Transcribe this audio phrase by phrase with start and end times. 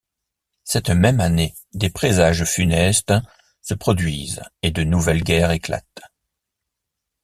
[0.63, 3.13] Cette même année, des présages funestes
[3.61, 6.01] se produisent et de nouvelles guerres éclatent.